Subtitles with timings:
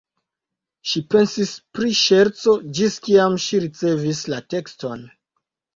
[0.91, 5.11] Ŝi pensis pri ŝerco, ĝis kiam ŝi ricevis la tekston.